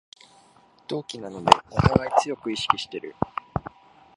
[0.87, 3.15] 同期なのでおたがい強く意識してる